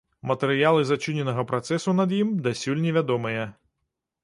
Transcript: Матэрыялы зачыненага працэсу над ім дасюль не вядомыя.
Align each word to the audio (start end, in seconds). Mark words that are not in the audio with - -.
Матэрыялы 0.29 0.81
зачыненага 0.91 1.43
працэсу 1.51 1.95
над 1.99 2.17
ім 2.21 2.33
дасюль 2.49 2.83
не 2.89 2.97
вядомыя. 2.99 3.47